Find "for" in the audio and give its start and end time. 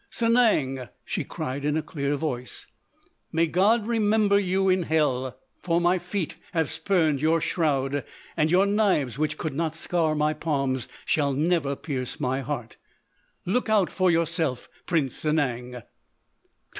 5.61-5.79, 13.91-14.09